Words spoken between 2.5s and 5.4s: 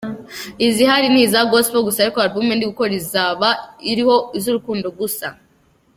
ndi gukora izaba iriho iz’urukundo gusa.